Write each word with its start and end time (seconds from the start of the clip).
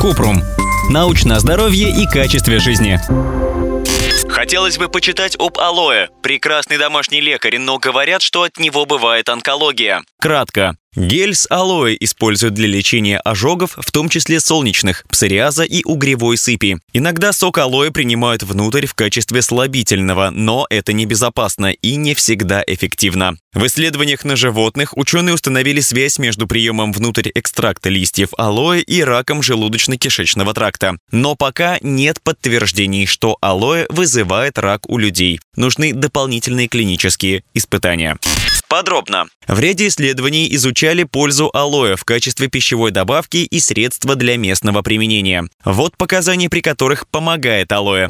Купрум. 0.00 0.42
Научное 0.90 1.38
здоровье 1.38 1.90
и 1.90 2.06
качестве 2.06 2.58
жизни. 2.58 3.00
Хотелось 4.28 4.78
бы 4.78 4.88
почитать 4.88 5.36
об 5.38 5.58
алоэ. 5.58 6.08
Прекрасный 6.22 6.78
домашний 6.78 7.20
лекарь, 7.20 7.58
но 7.58 7.78
говорят, 7.78 8.22
что 8.22 8.42
от 8.42 8.58
него 8.58 8.86
бывает 8.86 9.28
онкология. 9.28 10.02
Кратко. 10.20 10.76
Гель 10.96 11.34
с 11.34 11.46
алоэ 11.50 11.94
используют 12.00 12.54
для 12.54 12.66
лечения 12.66 13.18
ожогов, 13.18 13.72
в 13.76 13.92
том 13.92 14.08
числе 14.08 14.40
солнечных, 14.40 15.04
псориаза 15.10 15.62
и 15.62 15.84
угревой 15.84 16.38
сыпи. 16.38 16.78
Иногда 16.94 17.34
сок 17.34 17.58
алоэ 17.58 17.90
принимают 17.90 18.42
внутрь 18.42 18.86
в 18.86 18.94
качестве 18.94 19.42
слабительного, 19.42 20.30
но 20.30 20.66
это 20.70 20.94
небезопасно 20.94 21.72
и 21.72 21.96
не 21.96 22.14
всегда 22.14 22.64
эффективно. 22.66 23.36
В 23.52 23.66
исследованиях 23.66 24.24
на 24.24 24.36
животных 24.36 24.96
ученые 24.96 25.34
установили 25.34 25.80
связь 25.80 26.18
между 26.18 26.46
приемом 26.46 26.92
внутрь 26.92 27.30
экстракта 27.34 27.90
листьев 27.90 28.30
алоэ 28.38 28.80
и 28.80 29.02
раком 29.02 29.42
желудочно-кишечного 29.42 30.54
тракта. 30.54 30.96
Но 31.12 31.34
пока 31.34 31.78
нет 31.82 32.22
подтверждений, 32.22 33.04
что 33.04 33.36
алоэ 33.42 33.84
вызывает 33.90 34.56
рак 34.58 34.88
у 34.88 34.96
людей. 34.96 35.40
Нужны 35.56 35.92
дополнительные 35.92 36.68
клинические 36.68 37.44
испытания. 37.52 38.16
Подробно. 38.68 39.26
В 39.46 39.60
ряде 39.60 39.86
исследований 39.88 40.48
изучали 40.56 41.04
пользу 41.04 41.50
алоэ 41.54 41.96
в 41.96 42.04
качестве 42.04 42.48
пищевой 42.48 42.90
добавки 42.90 43.38
и 43.38 43.60
средства 43.60 44.16
для 44.16 44.36
местного 44.36 44.82
применения. 44.82 45.48
Вот 45.64 45.96
показания, 45.96 46.50
при 46.50 46.60
которых 46.60 47.06
помогает 47.08 47.70
алоэ. 47.70 48.08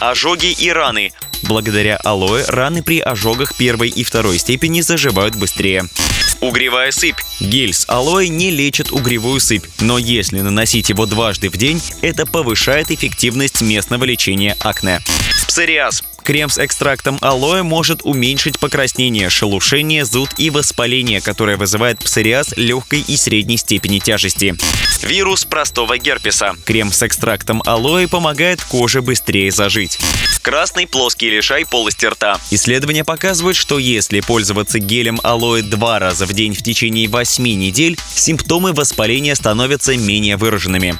Ожоги 0.00 0.52
и 0.52 0.70
раны. 0.70 1.12
Благодаря 1.44 1.96
алоэ 1.96 2.44
раны 2.48 2.82
при 2.82 3.00
ожогах 3.00 3.56
первой 3.56 3.88
и 3.88 4.04
второй 4.04 4.38
степени 4.38 4.82
заживают 4.82 5.36
быстрее. 5.36 5.84
Угревая 6.40 6.90
сыпь. 6.90 7.16
Гель 7.40 7.72
с 7.72 7.88
алоэ 7.88 8.28
не 8.28 8.50
лечит 8.50 8.92
угревую 8.92 9.40
сыпь, 9.40 9.64
но 9.80 9.96
если 9.96 10.40
наносить 10.40 10.90
его 10.90 11.06
дважды 11.06 11.48
в 11.48 11.56
день, 11.56 11.80
это 12.02 12.26
повышает 12.26 12.90
эффективность 12.90 13.62
местного 13.62 14.04
лечения 14.04 14.56
акне. 14.60 15.00
Псориаз. 15.46 16.04
Крем 16.24 16.48
с 16.48 16.56
экстрактом 16.56 17.18
алоэ 17.20 17.62
может 17.62 18.00
уменьшить 18.02 18.58
покраснение, 18.58 19.28
шелушение, 19.28 20.06
зуд 20.06 20.30
и 20.38 20.48
воспаление, 20.48 21.20
которое 21.20 21.58
вызывает 21.58 21.98
псориаз 21.98 22.54
легкой 22.56 23.04
и 23.06 23.16
средней 23.18 23.58
степени 23.58 23.98
тяжести. 23.98 24.56
Вирус 25.02 25.44
простого 25.44 25.98
герпеса. 25.98 26.54
Крем 26.64 26.92
с 26.92 27.02
экстрактом 27.02 27.62
алоэ 27.66 28.08
помогает 28.08 28.64
коже 28.64 29.02
быстрее 29.02 29.50
зажить. 29.50 29.98
Красный 30.40 30.86
плоский 30.86 31.30
лишай 31.30 31.64
полости 31.64 32.04
рта. 32.04 32.38
Исследования 32.50 33.02
показывают, 33.02 33.56
что 33.56 33.78
если 33.78 34.20
пользоваться 34.20 34.78
гелем 34.78 35.18
алоэ 35.22 35.62
два 35.62 35.98
раза 35.98 36.26
в 36.26 36.32
день 36.34 36.54
в 36.54 36.62
течение 36.62 37.08
8 37.08 37.42
недель, 37.44 37.98
симптомы 38.14 38.74
воспаления 38.74 39.34
становятся 39.34 39.96
менее 39.96 40.36
выраженными. 40.36 40.98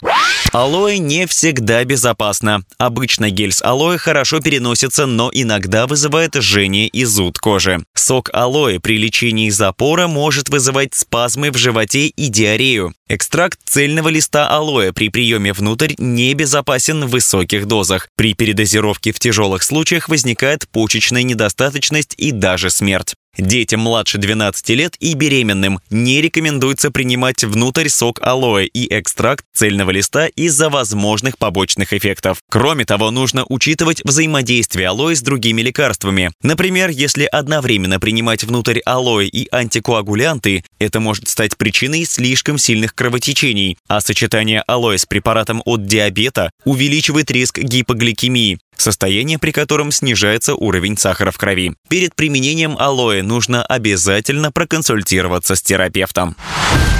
Алоэ 0.54 0.98
не 0.98 1.26
всегда 1.26 1.84
безопасно. 1.84 2.62
Обычно 2.78 3.28
гель 3.28 3.50
с 3.50 3.60
алоэ 3.60 3.98
хорошо 3.98 4.38
переносится, 4.38 5.04
но 5.04 5.28
иногда 5.34 5.88
вызывает 5.88 6.36
жжение 6.36 6.86
и 6.86 7.04
зуд 7.04 7.40
кожи. 7.40 7.84
Сок 7.94 8.30
алоэ 8.32 8.78
при 8.78 8.96
лечении 8.96 9.50
запора 9.50 10.06
может 10.06 10.50
вызывать 10.50 10.94
спазмы 10.94 11.50
в 11.50 11.56
животе 11.56 12.06
и 12.06 12.28
диарею. 12.28 12.94
Экстракт 13.08 13.58
цельного 13.64 14.10
листа 14.10 14.46
алоэ 14.46 14.92
при 14.92 15.08
приеме 15.08 15.52
внутрь 15.52 15.94
небезопасен 15.98 17.04
в 17.04 17.10
высоких 17.10 17.66
дозах. 17.66 18.06
При 18.14 18.34
передозировке 18.34 19.10
в 19.10 19.18
тяжелых 19.18 19.64
случаях 19.64 20.08
возникает 20.08 20.68
почечная 20.68 21.24
недостаточность 21.24 22.14
и 22.16 22.30
даже 22.30 22.70
смерть. 22.70 23.16
Детям 23.36 23.80
младше 23.80 24.18
12 24.18 24.68
лет 24.70 24.96
и 25.00 25.14
беременным 25.14 25.80
не 25.90 26.20
рекомендуется 26.20 26.90
принимать 26.90 27.42
внутрь 27.42 27.88
сок 27.88 28.20
алоэ 28.22 28.66
и 28.66 28.86
экстракт 28.96 29.44
цельного 29.52 29.90
листа 29.90 30.26
из-за 30.26 30.70
возможных 30.70 31.36
побочных 31.38 31.92
эффектов. 31.92 32.38
Кроме 32.48 32.84
того, 32.84 33.10
нужно 33.10 33.44
учитывать 33.48 34.02
взаимодействие 34.04 34.88
алоэ 34.88 35.16
с 35.16 35.22
другими 35.22 35.62
лекарствами. 35.62 36.30
Например, 36.42 36.90
если 36.90 37.24
одновременно 37.24 37.98
принимать 37.98 38.44
внутрь 38.44 38.80
алоэ 38.84 39.26
и 39.26 39.48
антикоагулянты, 39.50 40.64
это 40.78 41.00
может 41.00 41.28
стать 41.28 41.56
причиной 41.56 42.04
слишком 42.04 42.56
сильных 42.58 42.94
кровотечений, 42.94 43.78
а 43.88 44.00
сочетание 44.00 44.62
алоэ 44.66 44.98
с 44.98 45.06
препаратом 45.06 45.60
от 45.64 45.86
диабета 45.86 46.50
увеличивает 46.64 47.30
риск 47.30 47.58
гипогликемии, 47.58 48.58
состояние 48.76 49.38
при 49.38 49.50
котором 49.50 49.92
снижается 49.92 50.54
уровень 50.54 50.96
сахара 50.96 51.30
в 51.30 51.38
крови. 51.38 51.74
Перед 51.88 52.14
применением 52.14 52.76
алоэ 52.78 53.22
нужно 53.22 53.64
обязательно 53.64 54.50
проконсультироваться 54.52 55.54
с 55.54 55.62
терапевтом. 55.62 56.36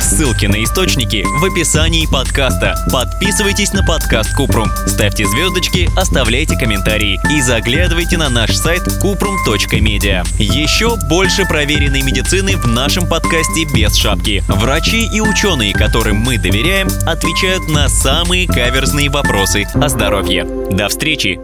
Ссылки 0.00 0.44
на 0.44 0.62
источники 0.62 1.24
в 1.24 1.44
описании 1.44 2.06
подкаста. 2.06 2.76
Подписывайтесь 2.92 3.72
на 3.72 3.82
подкаст 3.82 4.34
Купрум, 4.36 4.68
ставьте 4.86 5.24
звездочки, 5.26 5.88
оставляйте 5.96 6.58
комментарии 6.58 7.18
и 7.30 7.40
заглядывайте 7.40 8.18
на 8.18 8.28
наш 8.28 8.54
сайт 8.54 8.82
kuprum.media. 9.02 10.26
Еще 10.38 10.96
больше 11.08 11.46
проверенной 11.46 12.02
медицины 12.02 12.56
в 12.58 12.66
нашем 12.66 13.08
подкасте 13.08 13.64
без 13.74 13.96
шапки. 13.96 14.44
Врачи 14.46 15.08
и 15.10 15.20
ученые, 15.22 15.72
которым 15.72 16.16
мы 16.16 16.36
доверяем, 16.36 16.88
отвечают 17.06 17.66
на 17.68 17.88
самые 17.88 18.46
каверзные 18.46 19.08
вопросы 19.08 19.64
о 19.74 19.88
здоровье. 19.88 20.44
До 20.70 20.88
встречи! 20.88 21.40